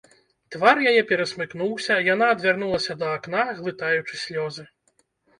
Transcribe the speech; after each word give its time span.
Твар 0.53 0.77
яе 0.91 1.01
перасмыкнуўся, 1.09 1.97
яна 2.13 2.29
адвярнулася 2.35 2.95
да 3.01 3.11
акна, 3.17 3.43
глытаючы 3.59 4.13
слёзы. 4.23 4.65